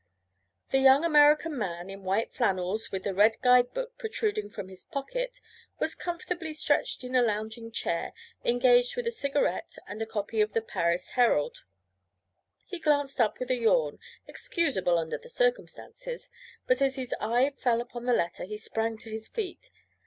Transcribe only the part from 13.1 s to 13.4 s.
up